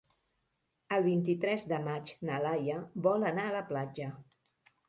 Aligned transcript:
El 0.97 1.03
vint-i-tres 1.07 1.69
de 1.73 1.79
maig 1.89 2.15
na 2.31 2.39
Laia 2.47 2.81
vol 3.09 3.29
anar 3.33 3.47
a 3.51 3.55
la 3.61 3.65
platja. 3.73 4.13